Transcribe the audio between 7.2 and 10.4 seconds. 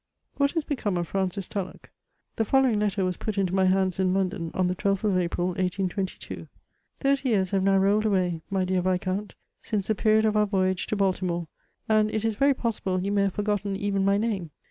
years have now rolled away, my dear Viscount, since the period of